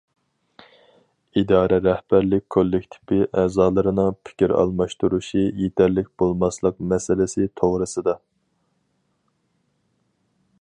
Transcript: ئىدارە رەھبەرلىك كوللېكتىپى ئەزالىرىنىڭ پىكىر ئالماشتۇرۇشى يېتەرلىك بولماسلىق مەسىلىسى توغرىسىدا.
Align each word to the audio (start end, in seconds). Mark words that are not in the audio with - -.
ئىدارە 1.41 1.77
رەھبەرلىك 1.87 2.45
كوللېكتىپى 2.55 3.19
ئەزالىرىنىڭ 3.41 4.09
پىكىر 4.29 4.55
ئالماشتۇرۇشى 4.61 5.45
يېتەرلىك 5.65 6.11
بولماسلىق 6.23 6.81
مەسىلىسى 6.95 7.49
توغرىسىدا. 7.63 8.19